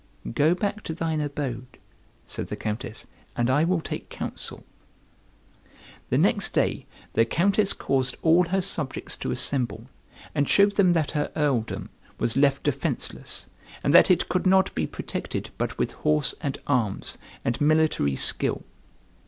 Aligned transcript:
"Go 0.33 0.55
back 0.55 0.81
to 0.85 0.95
thine 0.95 1.21
abode," 1.21 1.77
said 2.25 2.47
the 2.47 2.55
Countess, 2.55 3.05
"and 3.37 3.51
I 3.51 3.63
will 3.63 3.81
take 3.81 4.09
counsel." 4.09 4.63
The 6.09 6.17
next 6.17 6.53
day 6.55 6.87
the 7.13 7.23
Countess 7.23 7.71
caused 7.71 8.17
all 8.23 8.45
her 8.45 8.61
subjects 8.61 9.15
to 9.17 9.29
assemble, 9.29 9.91
and 10.33 10.49
showed 10.49 10.75
them 10.75 10.93
that 10.93 11.11
her 11.11 11.31
earldom 11.35 11.91
was 12.17 12.35
left 12.35 12.63
defenceless, 12.63 13.45
and 13.83 13.93
that 13.93 14.09
it 14.09 14.27
could 14.27 14.47
not 14.47 14.73
be 14.73 14.87
protected 14.87 15.51
but 15.59 15.77
with 15.77 15.91
horse 15.91 16.33
and 16.41 16.57
arms, 16.65 17.19
and 17.45 17.61
military 17.61 18.15
skill. 18.15 18.63